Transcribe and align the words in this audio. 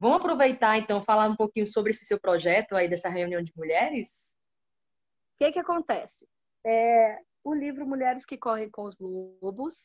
Vamos 0.00 0.16
aproveitar, 0.16 0.78
então, 0.78 1.02
falar 1.02 1.28
um 1.28 1.36
pouquinho 1.36 1.66
sobre 1.66 1.90
esse 1.90 2.06
seu 2.06 2.18
projeto 2.18 2.74
aí, 2.74 2.88
dessa 2.88 3.10
reunião 3.10 3.42
de 3.42 3.52
mulheres? 3.54 4.34
O 5.34 5.44
que 5.44 5.52
que 5.52 5.58
acontece? 5.58 6.26
É, 6.64 7.18
o 7.44 7.52
livro 7.52 7.86
Mulheres 7.86 8.24
que 8.24 8.38
Correm 8.38 8.70
com 8.70 8.84
os 8.84 8.96
Lobos, 8.98 9.76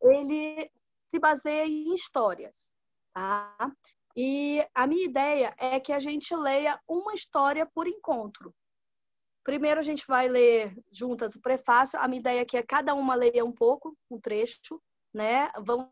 ele 0.00 0.70
se 1.10 1.18
baseia 1.18 1.66
em 1.66 1.92
histórias, 1.92 2.76
tá? 3.12 3.72
E 4.16 4.64
a 4.74 4.86
minha 4.86 5.06
ideia 5.06 5.54
é 5.58 5.80
que 5.80 5.92
a 5.92 5.98
gente 5.98 6.34
leia 6.36 6.80
uma 6.86 7.14
história 7.14 7.66
por 7.66 7.88
encontro. 7.88 8.54
Primeiro 9.42 9.80
a 9.80 9.82
gente 9.82 10.06
vai 10.06 10.28
ler 10.28 10.72
juntas 10.92 11.34
o 11.34 11.40
prefácio. 11.40 11.98
A 11.98 12.06
minha 12.06 12.20
ideia 12.20 12.40
é 12.42 12.44
que 12.44 12.62
cada 12.62 12.94
uma 12.94 13.16
leia 13.16 13.44
um 13.44 13.52
pouco, 13.52 13.96
um 14.08 14.20
trecho, 14.20 14.80
né? 15.12 15.50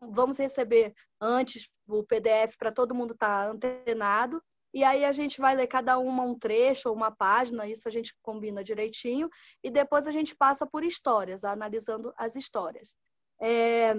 Vamos 0.09 0.37
receber 0.37 0.93
antes 1.19 1.69
o 1.99 2.03
PDF 2.03 2.57
para 2.57 2.71
todo 2.71 2.95
mundo 2.95 3.13
estar 3.13 3.45
tá 3.45 3.51
antenado. 3.51 4.41
E 4.73 4.83
aí 4.83 5.03
a 5.03 5.11
gente 5.11 5.41
vai 5.41 5.53
ler 5.53 5.67
cada 5.67 5.97
uma 5.97 6.23
um 6.23 6.37
trecho 6.37 6.89
ou 6.89 6.95
uma 6.95 7.11
página, 7.11 7.67
isso 7.67 7.87
a 7.87 7.91
gente 7.91 8.15
combina 8.21 8.63
direitinho, 8.63 9.29
e 9.61 9.69
depois 9.69 10.07
a 10.07 10.11
gente 10.11 10.35
passa 10.35 10.65
por 10.65 10.83
histórias, 10.83 11.43
analisando 11.43 12.13
as 12.15 12.37
histórias. 12.37 12.95
É, 13.41 13.93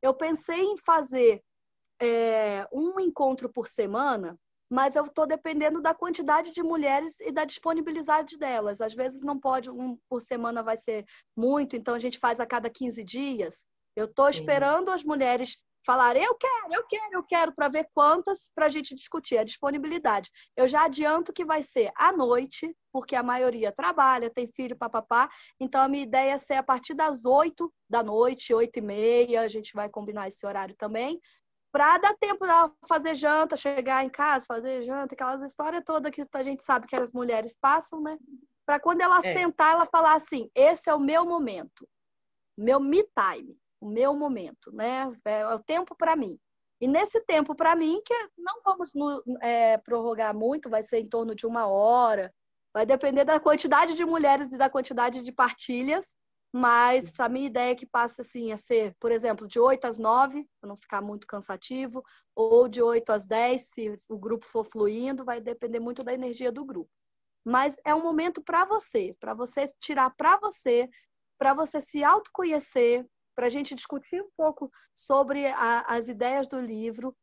eu 0.00 0.14
pensei 0.14 0.60
em 0.60 0.76
fazer 0.76 1.42
é, 2.00 2.66
um 2.72 3.00
encontro 3.00 3.48
por 3.52 3.66
semana, 3.66 4.38
mas 4.70 4.96
eu 4.96 5.04
estou 5.04 5.26
dependendo 5.26 5.82
da 5.82 5.94
quantidade 5.94 6.52
de 6.52 6.62
mulheres 6.62 7.20
e 7.20 7.30
da 7.30 7.44
disponibilidade 7.44 8.38
delas. 8.38 8.80
Às 8.80 8.94
vezes 8.94 9.22
não 9.22 9.38
pode, 9.38 9.70
um 9.70 9.98
por 10.08 10.22
semana 10.22 10.62
vai 10.62 10.76
ser 10.76 11.04
muito, 11.36 11.76
então 11.76 11.94
a 11.94 11.98
gente 11.98 12.18
faz 12.18 12.40
a 12.40 12.46
cada 12.46 12.70
15 12.70 13.04
dias. 13.04 13.66
Eu 13.94 14.06
estou 14.06 14.28
esperando 14.30 14.90
as 14.90 15.04
mulheres 15.04 15.58
falarem, 15.84 16.22
eu 16.22 16.34
quero, 16.34 16.72
eu 16.72 16.86
quero, 16.86 17.14
eu 17.14 17.22
quero, 17.22 17.52
para 17.54 17.68
ver 17.68 17.88
quantas 17.94 18.50
para 18.54 18.66
a 18.66 18.68
gente 18.68 18.94
discutir 18.94 19.38
a 19.38 19.44
disponibilidade. 19.44 20.30
Eu 20.56 20.68
já 20.68 20.84
adianto 20.84 21.32
que 21.32 21.44
vai 21.44 21.62
ser 21.62 21.90
à 21.96 22.12
noite, 22.12 22.74
porque 22.92 23.16
a 23.16 23.22
maioria 23.22 23.72
trabalha, 23.72 24.30
tem 24.30 24.48
filho, 24.54 24.76
papapá. 24.76 25.28
Então, 25.60 25.82
a 25.82 25.88
minha 25.88 26.04
ideia 26.04 26.32
é 26.32 26.38
ser 26.38 26.54
a 26.54 26.62
partir 26.62 26.94
das 26.94 27.24
oito 27.24 27.72
da 27.88 28.02
noite, 28.02 28.54
oito 28.54 28.78
e 28.78 28.82
meia, 28.82 29.42
a 29.42 29.48
gente 29.48 29.72
vai 29.74 29.88
combinar 29.88 30.28
esse 30.28 30.44
horário 30.46 30.74
também, 30.76 31.20
para 31.72 31.98
dar 31.98 32.14
tempo 32.18 32.46
de 32.46 32.52
fazer 32.86 33.14
janta, 33.14 33.56
chegar 33.56 34.04
em 34.04 34.10
casa, 34.10 34.44
fazer 34.46 34.82
janta, 34.82 35.14
aquelas 35.14 35.42
histórias 35.42 35.82
todas 35.84 36.12
que 36.12 36.26
a 36.32 36.42
gente 36.42 36.62
sabe 36.62 36.86
que 36.86 36.94
as 36.94 37.10
mulheres 37.12 37.56
passam, 37.58 38.00
né? 38.02 38.18
Para 38.66 38.78
quando 38.78 39.00
ela 39.00 39.18
é. 39.18 39.34
sentar, 39.34 39.72
ela 39.72 39.86
falar 39.86 40.14
assim: 40.14 40.50
esse 40.54 40.90
é 40.90 40.94
o 40.94 41.00
meu 41.00 41.24
momento, 41.24 41.88
meu 42.56 42.78
me 42.78 43.02
time 43.02 43.61
o 43.82 43.88
meu 43.88 44.14
momento, 44.16 44.72
né? 44.72 45.12
É, 45.24 45.40
é 45.40 45.54
o 45.54 45.58
tempo 45.58 45.96
para 45.96 46.14
mim. 46.14 46.38
E 46.80 46.86
nesse 46.86 47.20
tempo 47.22 47.54
para 47.54 47.74
mim, 47.74 48.00
que 48.04 48.14
não 48.38 48.62
vamos 48.64 48.94
no, 48.94 49.22
é, 49.40 49.76
prorrogar 49.78 50.34
muito, 50.34 50.70
vai 50.70 50.82
ser 50.82 51.00
em 51.00 51.08
torno 51.08 51.34
de 51.34 51.46
uma 51.46 51.66
hora, 51.66 52.32
vai 52.72 52.86
depender 52.86 53.24
da 53.24 53.40
quantidade 53.40 53.94
de 53.94 54.04
mulheres 54.04 54.52
e 54.52 54.58
da 54.58 54.70
quantidade 54.70 55.22
de 55.22 55.32
partilhas, 55.32 56.16
mas 56.54 57.18
a 57.18 57.28
minha 57.28 57.46
ideia 57.46 57.72
é 57.72 57.74
que 57.74 57.86
passe 57.86 58.20
assim 58.20 58.52
a 58.52 58.58
ser, 58.58 58.94
por 59.00 59.10
exemplo, 59.10 59.48
de 59.48 59.58
8 59.58 59.84
às 59.86 59.98
9, 59.98 60.46
para 60.60 60.68
não 60.68 60.76
ficar 60.76 61.00
muito 61.00 61.26
cansativo, 61.26 62.04
ou 62.36 62.68
de 62.68 62.82
8 62.82 63.10
às 63.10 63.26
10, 63.26 63.62
se 63.62 63.96
o 64.08 64.18
grupo 64.18 64.46
for 64.46 64.64
fluindo, 64.64 65.24
vai 65.24 65.40
depender 65.40 65.80
muito 65.80 66.04
da 66.04 66.12
energia 66.12 66.52
do 66.52 66.64
grupo. 66.64 66.90
Mas 67.44 67.80
é 67.84 67.94
um 67.94 68.02
momento 68.02 68.42
para 68.42 68.64
você, 68.64 69.16
para 69.18 69.34
você 69.34 69.66
tirar 69.80 70.10
para 70.10 70.38
você, 70.38 70.88
para 71.38 71.54
você 71.54 71.80
se 71.80 72.04
autoconhecer, 72.04 73.04
para 73.34 73.46
a 73.46 73.50
gente 73.50 73.74
discutir 73.74 74.22
um 74.22 74.30
pouco 74.36 74.70
sobre 74.94 75.46
a, 75.46 75.80
as 75.82 76.08
ideias 76.08 76.48
do 76.48 76.60
livro 76.60 77.16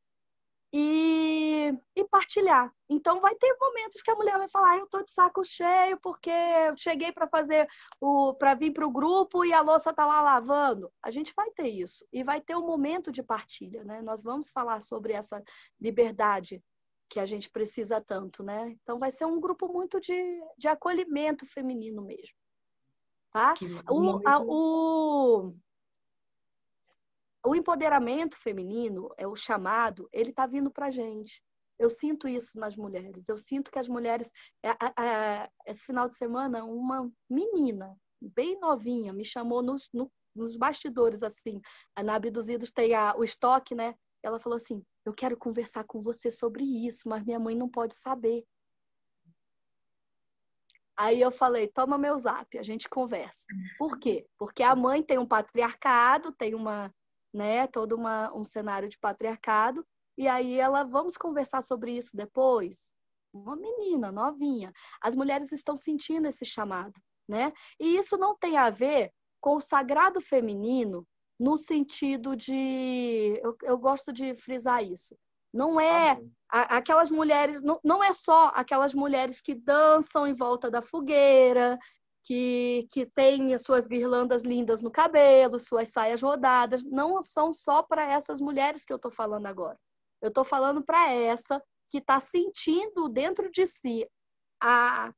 e, 0.71 1.73
e, 1.95 2.07
partilhar. 2.09 2.71
Então, 2.87 3.19
vai 3.19 3.33
ter 3.35 3.55
momentos 3.59 4.03
que 4.03 4.11
a 4.11 4.15
mulher 4.15 4.37
vai 4.37 4.47
falar: 4.47 4.77
eu 4.77 4.85
estou 4.85 5.03
de 5.03 5.11
saco 5.11 5.43
cheio 5.43 5.99
porque 5.99 6.29
eu 6.29 6.77
cheguei 6.77 7.11
para 7.11 7.27
fazer 7.27 7.67
o 7.99 8.35
para 8.35 8.53
vir 8.53 8.71
para 8.71 8.85
o 8.85 8.91
grupo 8.91 9.43
e 9.43 9.51
a 9.51 9.61
louça 9.61 9.89
está 9.89 10.05
lá 10.05 10.21
lavando. 10.21 10.91
A 11.01 11.09
gente 11.09 11.33
vai 11.35 11.49
ter 11.51 11.67
isso 11.67 12.05
e 12.13 12.23
vai 12.23 12.39
ter 12.39 12.55
um 12.55 12.67
momento 12.67 13.11
de 13.11 13.23
partilha, 13.23 13.83
né? 13.83 14.01
Nós 14.01 14.21
vamos 14.21 14.49
falar 14.49 14.79
sobre 14.81 15.13
essa 15.13 15.43
liberdade 15.81 16.63
que 17.09 17.19
a 17.19 17.25
gente 17.25 17.49
precisa 17.49 17.99
tanto, 17.99 18.43
né? 18.43 18.77
Então, 18.83 18.99
vai 18.99 19.09
ser 19.09 19.25
um 19.25 19.39
grupo 19.39 19.67
muito 19.67 19.99
de, 19.99 20.39
de 20.55 20.67
acolhimento 20.67 21.45
feminino 21.47 22.03
mesmo. 22.03 22.37
Tá? 23.31 23.53
O, 23.89 24.27
a, 24.27 24.39
o, 24.41 25.53
o 27.49 27.55
empoderamento 27.55 28.37
feminino, 28.37 29.11
é 29.17 29.27
o 29.27 29.35
chamado, 29.35 30.07
ele 30.13 30.29
está 30.29 30.45
vindo 30.45 30.69
para 30.69 30.85
a 30.85 30.91
gente. 30.91 31.41
Eu 31.79 31.89
sinto 31.89 32.27
isso 32.27 32.59
nas 32.59 32.75
mulheres. 32.75 33.27
Eu 33.27 33.37
sinto 33.37 33.71
que 33.71 33.79
as 33.79 33.87
mulheres. 33.87 34.31
É, 34.63 35.49
esse 35.65 35.83
final 35.83 36.07
de 36.07 36.15
semana, 36.15 36.63
uma 36.63 37.09
menina, 37.27 37.97
bem 38.21 38.59
novinha, 38.59 39.11
me 39.11 39.25
chamou 39.25 39.63
nos, 39.63 39.89
no, 39.91 40.11
nos 40.35 40.57
bastidores, 40.57 41.23
assim. 41.23 41.59
Na 42.03 42.15
Abduzidos 42.15 42.69
tem 42.69 42.93
a, 42.93 43.15
o 43.17 43.23
estoque, 43.23 43.73
né? 43.73 43.95
Ela 44.21 44.37
falou 44.37 44.57
assim: 44.57 44.83
Eu 45.03 45.13
quero 45.13 45.35
conversar 45.35 45.85
com 45.85 45.99
você 46.01 46.29
sobre 46.29 46.63
isso, 46.63 47.09
mas 47.09 47.25
minha 47.25 47.39
mãe 47.39 47.55
não 47.55 47.67
pode 47.67 47.95
saber. 47.95 48.45
Aí 50.95 51.19
eu 51.19 51.31
falei: 51.31 51.67
Toma 51.67 51.97
meu 51.97 52.15
zap, 52.19 52.59
a 52.59 52.63
gente 52.63 52.87
conversa. 52.87 53.47
Por 53.79 53.97
quê? 53.97 54.27
Porque 54.37 54.61
a 54.61 54.75
mãe 54.75 55.01
tem 55.01 55.17
um 55.17 55.25
patriarcado, 55.25 56.31
tem 56.31 56.53
uma 56.53 56.93
né? 57.33 57.67
Todo 57.67 57.95
uma, 57.95 58.33
um 58.33 58.43
cenário 58.43 58.89
de 58.89 58.97
patriarcado. 58.97 59.85
E 60.17 60.27
aí 60.27 60.59
ela, 60.59 60.83
vamos 60.83 61.17
conversar 61.17 61.61
sobre 61.61 61.95
isso 61.95 62.15
depois? 62.15 62.91
Uma 63.33 63.55
menina 63.55 64.11
novinha. 64.11 64.73
As 65.01 65.15
mulheres 65.15 65.51
estão 65.51 65.77
sentindo 65.77 66.27
esse 66.27 66.45
chamado, 66.45 66.93
né? 67.27 67.53
E 67.79 67.95
isso 67.95 68.17
não 68.17 68.35
tem 68.35 68.57
a 68.57 68.69
ver 68.69 69.11
com 69.39 69.55
o 69.55 69.61
sagrado 69.61 70.19
feminino 70.19 71.07
no 71.39 71.57
sentido 71.57 72.35
de. 72.35 73.39
Eu, 73.41 73.55
eu 73.63 73.77
gosto 73.77 74.11
de 74.11 74.35
frisar 74.35 74.83
isso. 74.83 75.15
Não 75.53 75.79
é 75.79 76.19
a, 76.49 76.77
aquelas 76.77 77.09
mulheres, 77.09 77.61
não, 77.61 77.79
não 77.83 78.03
é 78.03 78.13
só 78.13 78.51
aquelas 78.53 78.93
mulheres 78.93 79.41
que 79.41 79.55
dançam 79.55 80.27
em 80.27 80.33
volta 80.33 80.69
da 80.69 80.81
fogueira, 80.81 81.79
que, 82.29 82.85
que 82.91 83.07
tem 83.07 83.55
as 83.55 83.63
suas 83.63 83.87
guirlandas 83.87 84.43
lindas 84.43 84.83
no 84.83 84.91
cabelo, 84.91 85.59
suas 85.59 85.89
saias 85.89 86.21
rodadas, 86.21 86.83
não 86.83 87.23
são 87.23 87.51
só 87.51 87.81
para 87.81 88.03
essas 88.03 88.39
mulheres 88.39 88.85
que 88.85 88.93
eu 88.93 88.97
estou 88.97 89.09
falando 89.09 89.47
agora. 89.47 89.75
Eu 90.21 90.27
estou 90.27 90.43
falando 90.43 90.83
para 90.83 91.11
essa 91.11 91.59
que 91.89 91.97
está 91.97 92.19
sentindo 92.19 93.09
dentro 93.09 93.49
de 93.49 93.65
si 93.65 94.07
a, 94.61 95.11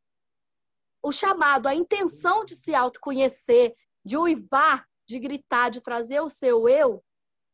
o 1.04 1.12
chamado, 1.12 1.68
a 1.68 1.76
intenção 1.76 2.46
de 2.46 2.56
se 2.56 2.74
autoconhecer, 2.74 3.76
de 4.06 4.16
uivar, 4.16 4.88
de 5.06 5.20
gritar, 5.20 5.70
de 5.70 5.82
trazer 5.82 6.22
o 6.22 6.30
seu 6.30 6.70
eu, 6.70 7.04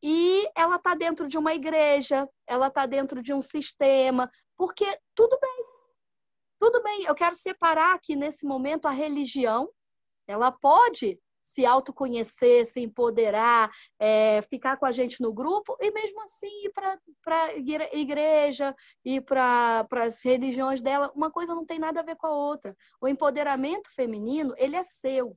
e 0.00 0.48
ela 0.54 0.76
está 0.76 0.94
dentro 0.94 1.26
de 1.26 1.36
uma 1.36 1.52
igreja, 1.52 2.28
ela 2.46 2.68
está 2.68 2.86
dentro 2.86 3.20
de 3.20 3.34
um 3.34 3.42
sistema, 3.42 4.30
porque 4.56 4.86
tudo 5.16 5.36
bem, 5.42 5.64
tudo 6.58 6.82
bem, 6.82 7.04
eu 7.04 7.14
quero 7.14 7.34
separar 7.34 7.94
aqui 7.94 8.16
nesse 8.16 8.44
momento 8.46 8.86
a 8.86 8.90
religião. 8.90 9.68
Ela 10.26 10.50
pode 10.52 11.18
se 11.48 11.64
autoconhecer, 11.64 12.66
se 12.66 12.80
empoderar, 12.80 13.70
é, 13.98 14.42
ficar 14.42 14.76
com 14.76 14.84
a 14.84 14.92
gente 14.92 15.22
no 15.22 15.32
grupo 15.32 15.76
e 15.80 15.90
mesmo 15.90 16.20
assim 16.22 16.46
ir 16.64 16.72
para 16.72 16.98
a 17.26 17.54
igreja 17.96 18.76
e 19.02 19.18
para 19.20 19.86
as 19.92 20.22
religiões 20.22 20.82
dela. 20.82 21.10
Uma 21.14 21.30
coisa 21.30 21.54
não 21.54 21.64
tem 21.64 21.78
nada 21.78 22.00
a 22.00 22.04
ver 22.04 22.16
com 22.16 22.26
a 22.26 22.34
outra. 22.34 22.76
O 23.00 23.08
empoderamento 23.08 23.88
feminino, 23.94 24.52
ele 24.58 24.76
é 24.76 24.82
seu. 24.82 25.36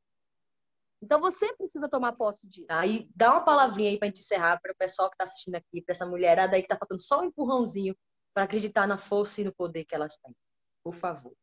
Então 1.01 1.19
você 1.19 1.53
precisa 1.55 1.89
tomar 1.89 2.11
posse 2.11 2.47
disso. 2.47 2.67
Aí 2.69 3.09
dá 3.15 3.31
uma 3.31 3.45
palavrinha 3.45 3.89
aí 3.89 3.97
para 3.97 4.09
encerrar 4.09 4.59
para 4.61 4.73
o 4.73 4.77
pessoal 4.77 5.09
que 5.09 5.15
está 5.15 5.23
assistindo 5.23 5.55
aqui, 5.55 5.81
para 5.81 5.93
essa 5.93 6.05
mulherada 6.05 6.55
aí 6.55 6.61
que 6.61 6.65
está 6.65 6.77
faltando 6.77 7.01
só 7.01 7.21
um 7.21 7.25
empurrãozinho 7.25 7.95
para 8.33 8.43
acreditar 8.43 8.85
na 8.85 8.97
força 8.97 9.41
e 9.41 9.43
no 9.45 9.53
poder 9.53 9.85
que 9.85 9.95
elas 9.95 10.17
têm 10.17 10.35
por 10.83 10.93
favor. 10.93 11.33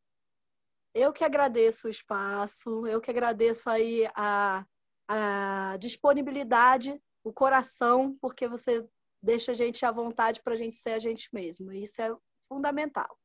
Eu 0.93 1.13
que 1.13 1.23
agradeço 1.23 1.87
o 1.87 1.89
espaço, 1.89 2.87
eu 2.87 2.99
que 2.99 3.11
agradeço 3.11 3.69
aí 3.69 4.09
a, 4.15 4.65
a 5.07 5.77
disponibilidade, 5.79 6.99
o 7.23 7.31
coração, 7.31 8.17
porque 8.19 8.47
você 8.47 8.87
deixa 9.21 9.51
a 9.51 9.55
gente 9.55 9.85
à 9.85 9.91
vontade 9.91 10.41
para 10.41 10.53
a 10.53 10.57
gente 10.57 10.77
ser 10.77 10.91
a 10.91 10.99
gente 10.99 11.29
mesmo. 11.31 11.71
Isso 11.71 12.01
é 12.01 12.15
fundamental. 12.47 13.17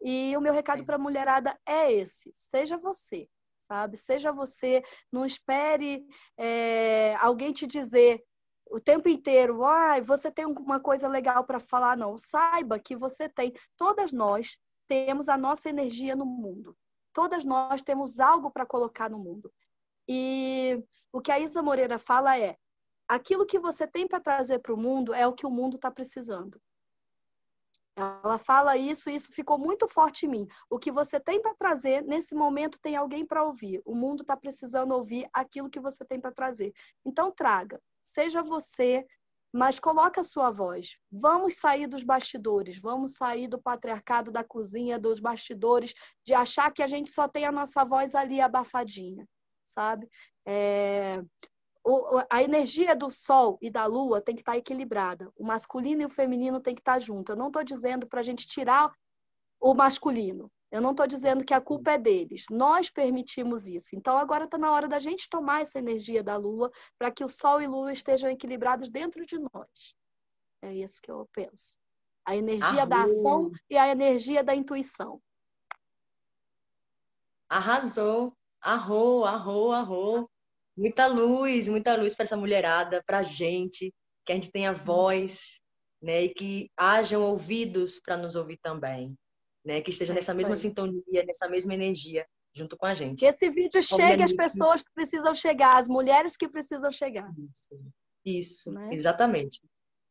E 0.00 0.36
o 0.36 0.40
meu 0.40 0.52
recado 0.52 0.84
para 0.84 0.96
a 0.96 0.98
mulherada 0.98 1.58
é 1.66 1.92
esse: 1.92 2.32
seja 2.34 2.76
você, 2.78 3.28
sabe? 3.58 3.96
Seja 3.96 4.32
você, 4.32 4.82
não 5.12 5.24
espere 5.24 6.04
é, 6.36 7.14
alguém 7.20 7.52
te 7.52 7.66
dizer 7.66 8.24
o 8.72 8.80
tempo 8.80 9.06
inteiro, 9.06 9.64
ah, 9.64 10.00
você 10.00 10.30
tem 10.30 10.46
uma 10.46 10.80
coisa 10.80 11.06
legal 11.06 11.44
para 11.44 11.60
falar, 11.60 11.94
não. 11.94 12.16
Saiba 12.16 12.78
que 12.78 12.96
você 12.96 13.28
tem, 13.28 13.52
todas 13.76 14.12
nós 14.12 14.58
temos 14.92 15.26
a 15.26 15.38
nossa 15.38 15.70
energia 15.70 16.14
no 16.14 16.26
mundo. 16.26 16.76
Todas 17.14 17.46
nós 17.46 17.82
temos 17.82 18.20
algo 18.20 18.50
para 18.50 18.66
colocar 18.66 19.08
no 19.08 19.18
mundo. 19.18 19.50
E 20.06 20.84
o 21.10 21.18
que 21.18 21.32
a 21.32 21.40
Isa 21.40 21.62
Moreira 21.62 21.98
fala 21.98 22.38
é: 22.38 22.58
aquilo 23.08 23.46
que 23.46 23.58
você 23.58 23.86
tem 23.86 24.06
para 24.06 24.20
trazer 24.20 24.58
para 24.58 24.74
o 24.74 24.76
mundo 24.76 25.14
é 25.14 25.26
o 25.26 25.32
que 25.32 25.46
o 25.46 25.50
mundo 25.50 25.76
está 25.76 25.90
precisando. 25.90 26.60
Ela 27.96 28.36
fala 28.36 28.76
isso 28.76 29.08
e 29.08 29.14
isso 29.14 29.32
ficou 29.32 29.58
muito 29.58 29.88
forte 29.88 30.26
em 30.26 30.28
mim. 30.28 30.48
O 30.68 30.78
que 30.78 30.92
você 30.92 31.18
tem 31.18 31.40
para 31.40 31.54
trazer, 31.54 32.02
nesse 32.02 32.34
momento 32.34 32.78
tem 32.78 32.94
alguém 32.94 33.24
para 33.24 33.44
ouvir. 33.44 33.80
O 33.86 33.94
mundo 33.94 34.20
está 34.20 34.36
precisando 34.36 34.92
ouvir 34.92 35.26
aquilo 35.32 35.70
que 35.70 35.80
você 35.80 36.04
tem 36.04 36.20
para 36.20 36.32
trazer. 36.32 36.70
Então 37.02 37.30
traga. 37.30 37.80
Seja 38.02 38.42
você, 38.42 39.06
mas 39.52 39.78
coloca 39.78 40.22
a 40.22 40.24
sua 40.24 40.50
voz. 40.50 40.96
Vamos 41.10 41.56
sair 41.56 41.86
dos 41.86 42.02
bastidores, 42.02 42.78
vamos 42.78 43.14
sair 43.14 43.46
do 43.46 43.60
patriarcado 43.60 44.32
da 44.32 44.42
cozinha, 44.42 44.98
dos 44.98 45.20
bastidores, 45.20 45.94
de 46.24 46.32
achar 46.32 46.72
que 46.72 46.82
a 46.82 46.86
gente 46.86 47.10
só 47.10 47.28
tem 47.28 47.44
a 47.44 47.52
nossa 47.52 47.84
voz 47.84 48.14
ali 48.14 48.40
abafadinha, 48.40 49.28
sabe? 49.66 50.08
É... 50.46 51.22
O, 51.84 52.22
a 52.30 52.40
energia 52.40 52.94
do 52.94 53.10
sol 53.10 53.58
e 53.60 53.68
da 53.68 53.84
lua 53.86 54.20
tem 54.20 54.36
que 54.36 54.40
estar 54.40 54.52
tá 54.52 54.58
equilibrada. 54.58 55.30
O 55.36 55.44
masculino 55.44 56.02
e 56.02 56.06
o 56.06 56.10
feminino 56.10 56.60
tem 56.60 56.76
que 56.76 56.80
estar 56.80 56.94
tá 56.94 56.98
junto. 57.00 57.32
Eu 57.32 57.36
não 57.36 57.48
estou 57.48 57.64
dizendo 57.64 58.06
para 58.06 58.20
a 58.20 58.22
gente 58.22 58.46
tirar 58.46 58.92
o 59.60 59.74
masculino. 59.74 60.50
Eu 60.72 60.80
não 60.80 60.92
estou 60.92 61.06
dizendo 61.06 61.44
que 61.44 61.52
a 61.52 61.60
culpa 61.60 61.90
é 61.92 61.98
deles. 61.98 62.46
Nós 62.50 62.88
permitimos 62.88 63.66
isso. 63.66 63.94
Então 63.94 64.16
agora 64.16 64.46
está 64.46 64.56
na 64.56 64.72
hora 64.72 64.88
da 64.88 64.98
gente 64.98 65.28
tomar 65.28 65.60
essa 65.60 65.78
energia 65.78 66.22
da 66.22 66.34
Lua 66.34 66.72
para 66.98 67.10
que 67.10 67.22
o 67.22 67.28
Sol 67.28 67.60
e 67.60 67.66
Lua 67.66 67.92
estejam 67.92 68.30
equilibrados 68.30 68.88
dentro 68.88 69.26
de 69.26 69.38
nós. 69.38 69.94
É 70.62 70.74
isso 70.74 71.02
que 71.02 71.10
eu 71.10 71.28
penso. 71.30 71.76
A 72.24 72.34
energia 72.34 72.86
da 72.86 73.02
ação 73.02 73.50
e 73.68 73.76
a 73.76 73.88
energia 73.88 74.42
da 74.42 74.54
intuição. 74.54 75.20
Arrasou. 77.50 78.34
Arrou, 78.58 79.26
arrou, 79.26 79.72
arrou. 79.72 80.30
Muita 80.74 81.06
luz, 81.06 81.68
muita 81.68 81.96
luz 81.96 82.14
para 82.14 82.24
essa 82.24 82.36
mulherada, 82.36 83.02
para 83.04 83.18
a 83.18 83.22
gente, 83.22 83.92
que 84.24 84.32
a 84.32 84.36
gente 84.36 84.50
tenha 84.50 84.72
voz, 84.72 85.60
né? 86.00 86.22
E 86.22 86.28
que 86.30 86.70
hajam 86.78 87.20
ouvidos 87.20 88.00
para 88.00 88.16
nos 88.16 88.36
ouvir 88.36 88.56
também 88.62 89.18
né? 89.64 89.80
Que 89.80 89.90
esteja 89.90 90.12
é 90.12 90.16
nessa 90.16 90.34
mesma 90.34 90.54
aí. 90.54 90.58
sintonia, 90.58 91.24
nessa 91.26 91.48
mesma 91.48 91.74
energia 91.74 92.26
junto 92.54 92.76
com 92.76 92.86
a 92.86 92.94
gente. 92.94 93.18
Que 93.18 93.26
esse 93.26 93.48
vídeo 93.50 93.82
chegue 93.82 94.22
às 94.22 94.32
pessoas 94.32 94.82
que 94.82 94.92
precisam 94.94 95.34
chegar, 95.34 95.78
às 95.78 95.88
mulheres 95.88 96.36
que 96.36 96.48
precisam 96.48 96.92
chegar. 96.92 97.30
Isso, 97.54 97.80
Isso 98.24 98.72
né? 98.72 98.90
exatamente. 98.92 99.60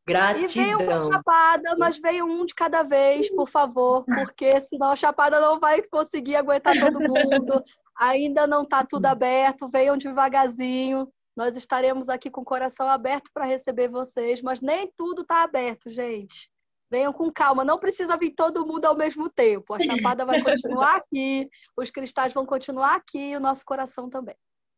Gratidão. 0.08 0.46
E 0.46 0.48
veio 0.48 0.80
uma 0.80 1.00
chapada, 1.00 1.76
mas 1.78 1.98
veio 1.98 2.26
um 2.26 2.46
de 2.46 2.56
cada 2.56 2.82
vez, 2.82 3.30
por 3.30 3.48
favor, 3.48 4.04
porque 4.04 4.60
senão 4.62 4.92
a 4.92 4.96
chapada 4.96 5.40
não 5.40 5.60
vai 5.60 5.84
conseguir 5.84 6.36
aguentar 6.36 6.78
todo 6.80 7.00
mundo. 7.00 7.64
Ainda 7.96 8.48
não 8.48 8.64
está 8.64 8.84
tudo 8.84 9.06
aberto, 9.06 9.70
venham 9.70 9.96
devagarzinho. 9.96 11.08
Nós 11.36 11.56
estaremos 11.56 12.10
aqui 12.10 12.30
com 12.30 12.42
o 12.42 12.46
coração 12.46 12.90
aberto 12.90 13.30
para 13.34 13.46
receber 13.46 13.88
vocês, 13.90 14.42
mas 14.42 14.60
nem 14.60 14.92
tudo 14.98 15.22
está 15.22 15.44
aberto, 15.44 15.90
gente. 15.90 16.51
Venham 16.92 17.14
com 17.14 17.32
calma, 17.32 17.64
não 17.64 17.80
precisa 17.80 18.18
vir 18.18 18.32
todo 18.32 18.66
mundo 18.66 18.84
ao 18.84 18.98
mesmo 18.98 19.30
tempo. 19.30 19.74
A 19.74 19.80
chapada 19.80 20.26
vai 20.26 20.44
continuar 20.44 20.98
aqui, 20.98 21.50
os 21.78 21.90
cristais 21.90 22.34
vão 22.34 22.46
continuar 22.46 22.96
aqui 22.96 23.32
e 23.32 23.36
o 23.38 23.40
nosso 23.40 23.64
coração 23.64 24.10
também. 24.10 24.36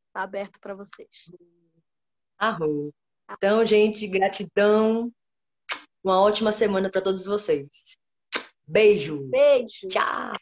Está 0.10 0.22
aberto 0.22 0.60
para 0.60 0.76
vocês. 0.76 1.10
Arro. 2.38 2.94
Então, 3.32 3.66
gente, 3.66 4.08
gratidão. 4.08 5.12
Uma 6.04 6.22
ótima 6.22 6.52
semana 6.52 6.88
para 6.88 7.02
todos 7.02 7.26
vocês. 7.26 7.68
Beijo. 8.68 9.24
Beijo. 9.32 9.88
Tchau. 9.90 10.34